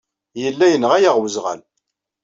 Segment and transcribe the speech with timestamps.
[0.41, 1.59] Yella yenɣa-aɣ weẓɣal.